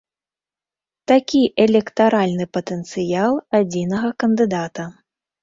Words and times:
Такі 1.11 1.41
электаральны 1.65 2.47
патэнцыял 2.59 3.33
адзінага 3.61 4.09
кандыдата. 4.27 4.83